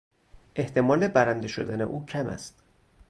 احتمال 0.55 1.07
برنده 1.07 1.47
شدن 1.47 1.81
او 1.81 2.05
کم 2.05 2.27
است. 2.27 2.63